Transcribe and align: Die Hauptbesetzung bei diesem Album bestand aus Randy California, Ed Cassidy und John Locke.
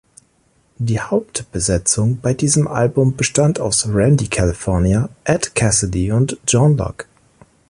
Die 0.79 0.99
Hauptbesetzung 0.99 2.17
bei 2.23 2.33
diesem 2.33 2.67
Album 2.67 3.15
bestand 3.15 3.59
aus 3.59 3.87
Randy 3.93 4.27
California, 4.29 5.09
Ed 5.25 5.53
Cassidy 5.53 6.11
und 6.11 6.39
John 6.47 6.75
Locke. 6.75 7.05